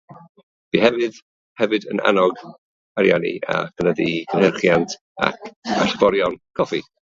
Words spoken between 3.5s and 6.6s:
a chynyddu cynhyrchiant ac allforion